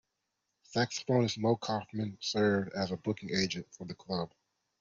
[0.73, 4.33] Saxophonist Moe Koffman served as the booking agent for the club.